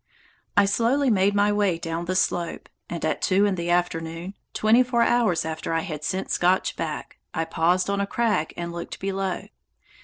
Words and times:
I 0.57 0.65
slowly 0.65 1.11
made 1.11 1.35
my 1.35 1.51
way 1.51 1.77
down 1.77 2.05
the 2.05 2.15
slope, 2.15 2.69
and 2.89 3.05
at 3.05 3.21
two 3.21 3.45
in 3.45 3.53
the 3.53 3.69
afternoon, 3.69 4.33
twenty 4.51 4.81
four 4.81 5.03
hours 5.03 5.45
after 5.45 5.73
I 5.73 5.81
had 5.81 6.03
sent 6.03 6.31
Scotch 6.31 6.75
back, 6.75 7.19
I 7.35 7.45
paused 7.45 7.87
on 7.87 8.01
a 8.01 8.07
crag 8.07 8.51
and 8.57 8.71
looked 8.73 8.99
below. 8.99 9.43